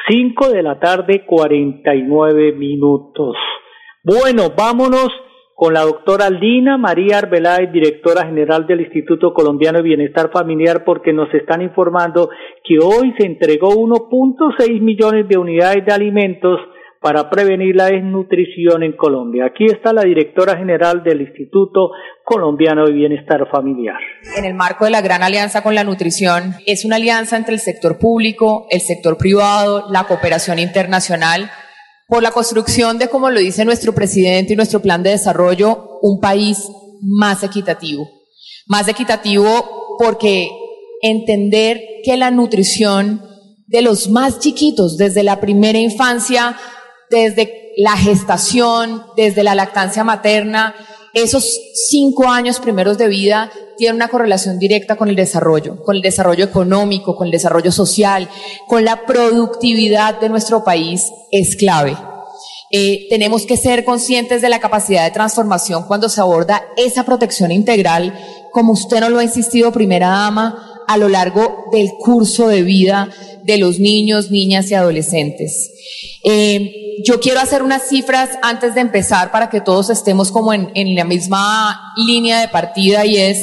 Cinco 0.09 0.49
de 0.49 0.63
la 0.63 0.79
tarde, 0.79 1.25
cuarenta 1.27 1.93
y 1.95 2.03
nueve 2.03 2.53
minutos. 2.53 3.37
Bueno, 4.05 4.53
vámonos 4.57 5.09
con 5.55 5.73
la 5.73 5.83
doctora 5.83 6.31
Lina 6.31 6.77
María 6.77 7.19
Arbeláez, 7.19 7.71
directora 7.73 8.27
general 8.27 8.67
del 8.67 8.81
Instituto 8.81 9.33
Colombiano 9.33 9.79
de 9.79 9.85
Bienestar 9.85 10.31
Familiar, 10.33 10.85
porque 10.85 11.13
nos 11.13 11.33
están 11.33 11.63
informando 11.63 12.29
que 12.65 12.79
hoy 12.79 13.15
se 13.19 13.27
entregó 13.27 13.71
1.6 13.75 14.81
millones 14.81 15.29
de 15.29 15.39
unidades 15.39 15.87
de 15.87 15.93
alimentos 15.93 16.59
para 17.05 17.29
prevenir 17.29 17.77
la 17.77 17.89
desnutrición 17.89 18.83
en 18.83 18.97
Colombia. 18.97 19.45
Aquí 19.45 19.67
está 19.67 19.93
la 19.93 20.05
directora 20.05 20.57
general 20.57 21.05
del 21.05 21.21
Instituto 21.21 21.91
Colombiano 22.25 22.87
de 22.87 22.93
Bienestar 22.93 23.47
Familiar. 23.51 23.99
En 24.39 24.47
el 24.47 24.55
marco 24.55 24.87
de 24.87 24.91
la 24.91 25.03
Gran 25.03 25.23
Alianza 25.23 25.63
con 25.63 25.75
la 25.75 25.85
Nutrición, 25.85 26.55
es 26.67 26.87
una 26.87 26.97
alianza 26.97 27.37
entre 27.37 27.53
el 27.53 27.61
sector 27.61 27.99
público, 27.99 28.67
el 28.71 28.81
sector 28.81 29.19
privado, 29.19 29.85
la 29.91 30.05
cooperación 30.05 30.59
internacional, 30.59 31.51
por 32.15 32.23
la 32.23 32.31
construcción 32.31 32.97
de, 32.97 33.09
como 33.09 33.29
lo 33.29 33.41
dice 33.41 33.65
nuestro 33.65 33.93
presidente 33.93 34.53
y 34.53 34.57
nuestro 34.57 34.81
plan 34.81 35.03
de 35.03 35.11
desarrollo, 35.11 35.99
un 36.01 36.21
país 36.21 36.59
más 37.03 37.43
equitativo. 37.43 38.09
Más 38.69 38.87
equitativo 38.87 39.97
porque 39.99 40.49
entender 41.03 41.83
que 42.05 42.17
la 42.17 42.31
nutrición 42.31 43.21
de 43.67 43.83
los 43.83 44.11
más 44.11 44.39
chiquitos, 44.39 44.97
desde 44.97 45.25
la 45.25 45.41
primera 45.41 45.81
infancia, 45.81 46.57
desde 47.11 47.73
la 47.79 47.97
gestación, 47.97 49.03
desde 49.17 49.43
la 49.43 49.57
lactancia 49.57 50.05
materna, 50.05 50.73
esos 51.15 51.59
cinco 51.89 52.29
años 52.29 52.61
primeros 52.61 52.97
de 52.97 53.09
vida 53.09 53.51
tienen 53.77 53.97
una 53.97 54.09
correlación 54.09 54.59
directa 54.59 54.97
con 54.97 55.09
el 55.09 55.17
desarrollo, 55.17 55.83
con 55.83 55.97
el 55.97 56.03
desarrollo 56.03 56.45
económico, 56.45 57.17
con 57.17 57.27
el 57.27 57.33
desarrollo 57.33 57.73
social, 57.73 58.29
con 58.67 58.85
la 58.85 59.07
productividad 59.07 60.21
de 60.21 60.29
nuestro 60.29 60.65
país, 60.65 61.11
es 61.31 61.57
clave. 61.57 61.97
Eh, 62.71 63.07
tenemos 63.09 63.47
que 63.47 63.57
ser 63.57 63.85
conscientes 63.85 64.43
de 64.43 64.49
la 64.49 64.59
capacidad 64.59 65.05
de 65.05 65.13
transformación 65.13 65.85
cuando 65.87 66.09
se 66.09 66.21
aborda 66.21 66.65
esa 66.77 67.05
protección 67.05 67.53
integral, 67.53 68.19
como 68.51 68.73
usted 68.73 69.01
nos 69.01 69.11
lo 69.11 69.19
ha 69.19 69.25
insistido, 69.25 69.71
primera 69.71 70.09
dama, 70.09 70.83
a 70.89 70.97
lo 70.97 71.09
largo 71.09 71.67
del 71.73 71.93
curso 71.99 72.49
de 72.49 72.63
vida 72.63 73.09
de 73.45 73.59
los 73.59 73.79
niños, 73.79 74.31
niñas 74.31 74.71
y 74.71 74.75
adolescentes. 74.75 75.71
Eh, 76.25 77.03
yo 77.05 77.21
quiero 77.21 77.41
hacer 77.41 77.63
unas 77.63 77.89
cifras 77.89 78.31
antes 78.43 78.75
de 78.75 78.81
empezar 78.81 79.31
para 79.31 79.51
que 79.51 79.61
todos 79.61 79.91
estemos 79.91 80.33
como 80.33 80.53
en 80.53 80.95
la 80.95 81.05
misma 81.05 81.93
línea 81.97 82.41
de 82.41 82.49
partida 82.49 83.05
y 83.05 83.19
es 83.19 83.39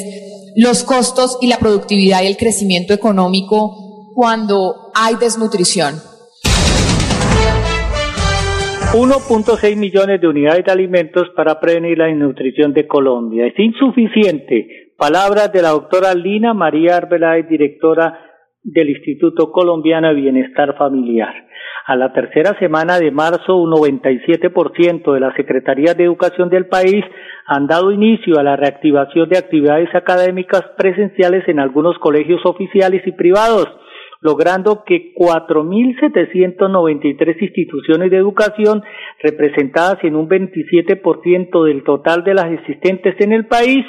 los 0.55 0.83
costos 0.83 1.37
y 1.41 1.47
la 1.47 1.57
productividad 1.57 2.23
y 2.23 2.27
el 2.27 2.37
crecimiento 2.37 2.93
económico 2.93 4.11
cuando 4.13 4.91
hay 4.93 5.15
desnutrición. 5.15 5.95
1.6 8.93 9.77
millones 9.77 10.19
de 10.19 10.27
unidades 10.27 10.65
de 10.65 10.71
alimentos 10.71 11.29
para 11.35 11.59
prevenir 11.61 11.97
la 11.97 12.07
desnutrición 12.07 12.73
de 12.73 12.87
Colombia. 12.87 13.47
Es 13.47 13.57
insuficiente. 13.57 14.93
Palabras 14.97 15.53
de 15.53 15.61
la 15.61 15.69
doctora 15.69 16.13
Lina 16.13 16.53
María 16.53 16.97
Arbeláez, 16.97 17.47
directora 17.47 18.30
del 18.63 18.89
Instituto 18.89 19.51
Colombiano 19.51 20.07
de 20.09 20.15
Bienestar 20.15 20.75
Familiar. 20.77 21.33
A 21.87 21.95
la 21.95 22.13
tercera 22.13 22.57
semana 22.59 22.99
de 22.99 23.11
marzo, 23.11 23.57
un 23.57 23.71
97% 23.71 25.13
de 25.13 25.19
las 25.19 25.35
secretarías 25.35 25.97
de 25.97 26.03
educación 26.03 26.49
del 26.49 26.67
país 26.67 27.03
han 27.47 27.65
dado 27.67 27.91
inicio 27.91 28.39
a 28.39 28.43
la 28.43 28.55
reactivación 28.55 29.27
de 29.29 29.39
actividades 29.39 29.93
académicas 29.95 30.61
presenciales 30.77 31.47
en 31.47 31.59
algunos 31.59 31.97
colegios 31.99 32.41
oficiales 32.45 33.01
y 33.05 33.11
privados 33.13 33.67
logrando 34.21 34.83
que 34.85 35.13
4.793 35.15 37.41
instituciones 37.41 38.11
de 38.11 38.17
educación, 38.17 38.83
representadas 39.21 39.97
en 40.03 40.15
un 40.15 40.29
27% 40.29 41.65
del 41.65 41.83
total 41.83 42.23
de 42.23 42.35
las 42.35 42.51
existentes 42.51 43.15
en 43.19 43.33
el 43.33 43.47
país, 43.47 43.83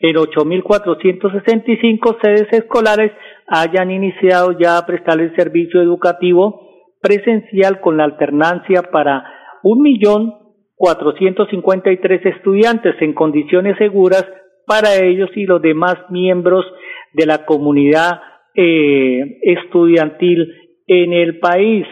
en 0.00 0.16
8.465 0.16 2.18
sedes 2.22 2.48
escolares 2.52 3.12
hayan 3.48 3.90
iniciado 3.90 4.56
ya 4.58 4.78
a 4.78 4.86
prestar 4.86 5.20
el 5.20 5.34
servicio 5.34 5.80
educativo 5.80 6.68
presencial 7.00 7.80
con 7.80 7.96
la 7.96 8.04
alternancia 8.04 8.82
para 8.92 9.24
1.453 9.62 12.36
estudiantes 12.36 12.94
en 13.00 13.14
condiciones 13.14 13.78
seguras 13.78 14.26
para 14.66 14.96
ellos 14.96 15.30
y 15.34 15.46
los 15.46 15.62
demás 15.62 15.96
miembros 16.10 16.66
de 17.14 17.24
la 17.26 17.46
comunidad 17.46 18.20
eh, 18.54 19.38
estudiantil 19.42 20.52
en 20.86 21.12
el 21.12 21.38
país. 21.38 21.86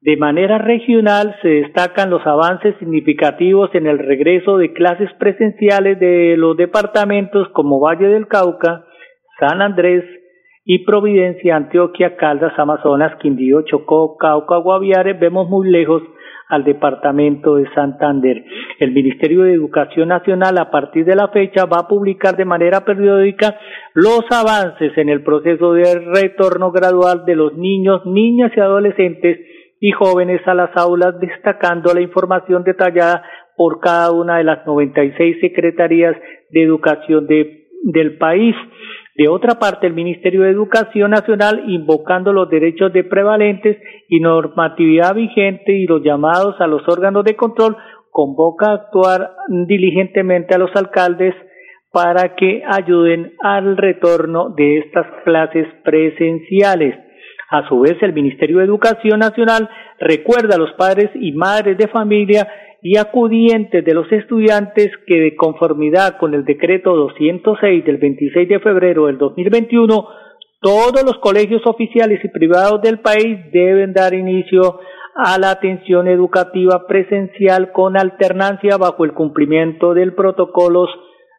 De 0.00 0.16
manera 0.16 0.58
regional 0.58 1.36
se 1.42 1.48
destacan 1.48 2.08
los 2.10 2.24
avances 2.26 2.76
significativos 2.78 3.70
en 3.74 3.86
el 3.86 3.98
regreso 3.98 4.58
de 4.58 4.72
clases 4.72 5.10
presenciales 5.18 5.98
de 5.98 6.36
los 6.36 6.56
departamentos 6.56 7.48
como 7.48 7.80
Valle 7.80 8.06
del 8.08 8.28
Cauca, 8.28 8.84
San 9.40 9.60
Andrés 9.60 10.04
y 10.70 10.84
Providencia, 10.84 11.56
Antioquia, 11.56 12.14
Caldas, 12.16 12.52
Amazonas, 12.58 13.16
Quindío, 13.22 13.62
Chocó, 13.62 14.18
Cauca, 14.18 14.58
Guaviare. 14.58 15.14
Vemos 15.14 15.48
muy 15.48 15.70
lejos 15.70 16.02
al 16.46 16.62
departamento 16.62 17.54
de 17.54 17.72
Santander. 17.72 18.44
El 18.78 18.92
Ministerio 18.92 19.44
de 19.44 19.54
Educación 19.54 20.08
Nacional 20.08 20.58
a 20.58 20.70
partir 20.70 21.06
de 21.06 21.16
la 21.16 21.28
fecha 21.28 21.64
va 21.64 21.78
a 21.78 21.88
publicar 21.88 22.36
de 22.36 22.44
manera 22.44 22.84
periódica 22.84 23.58
los 23.94 24.20
avances 24.30 24.92
en 24.98 25.08
el 25.08 25.22
proceso 25.22 25.72
de 25.72 26.00
retorno 26.14 26.70
gradual 26.70 27.24
de 27.24 27.36
los 27.36 27.54
niños, 27.56 28.04
niñas 28.04 28.52
y 28.54 28.60
adolescentes 28.60 29.38
y 29.80 29.92
jóvenes 29.92 30.42
a 30.46 30.52
las 30.52 30.76
aulas, 30.76 31.18
destacando 31.18 31.94
la 31.94 32.02
información 32.02 32.62
detallada 32.62 33.22
por 33.56 33.80
cada 33.80 34.12
una 34.12 34.36
de 34.36 34.44
las 34.44 34.66
96 34.66 35.38
secretarías 35.40 36.14
de 36.50 36.62
educación 36.62 37.26
del 37.26 38.18
país. 38.18 38.54
De 39.18 39.26
otra 39.26 39.58
parte, 39.58 39.88
el 39.88 39.94
Ministerio 39.94 40.42
de 40.42 40.50
Educación 40.50 41.10
Nacional, 41.10 41.64
invocando 41.66 42.32
los 42.32 42.48
derechos 42.48 42.92
de 42.92 43.02
prevalentes 43.02 43.76
y 44.08 44.20
normatividad 44.20 45.12
vigente 45.16 45.72
y 45.72 45.86
los 45.86 46.04
llamados 46.04 46.54
a 46.60 46.68
los 46.68 46.88
órganos 46.88 47.24
de 47.24 47.34
control, 47.34 47.76
convoca 48.12 48.70
a 48.70 48.74
actuar 48.74 49.32
diligentemente 49.66 50.54
a 50.54 50.58
los 50.58 50.70
alcaldes 50.76 51.34
para 51.90 52.36
que 52.36 52.62
ayuden 52.64 53.32
al 53.40 53.76
retorno 53.76 54.50
de 54.50 54.78
estas 54.78 55.06
clases 55.24 55.66
presenciales. 55.82 56.94
A 57.50 57.68
su 57.68 57.80
vez, 57.80 57.96
el 58.02 58.12
Ministerio 58.12 58.58
de 58.58 58.66
Educación 58.66 59.18
Nacional 59.18 59.68
recuerda 59.98 60.54
a 60.54 60.58
los 60.58 60.74
padres 60.74 61.10
y 61.16 61.32
madres 61.32 61.76
de 61.76 61.88
familia 61.88 62.46
y 62.80 62.96
acudientes 62.96 63.84
de 63.84 63.94
los 63.94 64.10
estudiantes 64.12 64.90
que 65.06 65.18
de 65.18 65.36
conformidad 65.36 66.16
con 66.18 66.34
el 66.34 66.44
decreto 66.44 66.94
206 66.94 67.84
del 67.84 67.96
26 67.96 68.48
de 68.48 68.60
febrero 68.60 69.06
del 69.06 69.18
2021, 69.18 70.08
todos 70.60 71.02
los 71.04 71.18
colegios 71.18 71.62
oficiales 71.66 72.24
y 72.24 72.28
privados 72.28 72.80
del 72.82 73.00
país 73.00 73.38
deben 73.52 73.92
dar 73.92 74.14
inicio 74.14 74.80
a 75.16 75.38
la 75.38 75.50
atención 75.50 76.06
educativa 76.06 76.86
presencial 76.86 77.72
con 77.72 77.96
alternancia 77.96 78.76
bajo 78.76 79.04
el 79.04 79.12
cumplimiento 79.12 79.94
del 79.94 80.14
protocolos 80.14 80.90